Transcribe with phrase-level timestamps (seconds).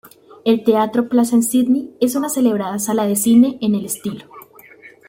[0.45, 4.23] El Teatro Plaza en Sídney es una celebrada sala de cine en el estilo.